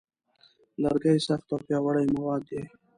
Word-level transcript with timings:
لرګی 0.81 1.17
سخت 1.27 1.47
او 1.53 1.57
پیاوړی 1.65 2.05
مواد 2.15 2.41
دی. 2.49 2.61